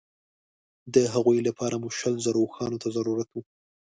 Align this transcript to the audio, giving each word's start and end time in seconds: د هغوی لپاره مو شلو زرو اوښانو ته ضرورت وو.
د 0.93 0.95
هغوی 1.13 1.39
لپاره 1.47 1.75
مو 1.81 1.89
شلو 1.99 2.23
زرو 2.25 2.39
اوښانو 2.43 2.81
ته 2.83 2.87
ضرورت 2.97 3.29
وو. 3.31 3.41